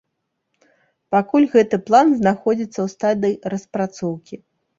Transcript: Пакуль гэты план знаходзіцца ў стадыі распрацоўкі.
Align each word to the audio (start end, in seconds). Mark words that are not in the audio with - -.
Пакуль 1.15 1.45
гэты 1.55 1.79
план 1.89 2.07
знаходзіцца 2.23 2.75
ў 2.75 2.87
стадыі 2.95 3.39
распрацоўкі. 3.57 4.35